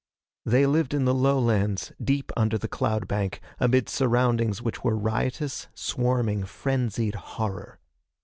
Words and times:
They 0.47 0.65
lived 0.65 0.95
in 0.95 1.05
the 1.05 1.13
lowlands, 1.13 1.91
deep 2.03 2.31
under 2.35 2.57
the 2.57 2.67
cloud 2.67 3.07
bank, 3.07 3.39
amid 3.59 3.87
surroundings 3.87 4.59
which 4.59 4.83
were 4.83 4.97
riotous, 4.97 5.67
swarming, 5.75 6.43
frenzied 6.45 7.13
horror. 7.13 7.77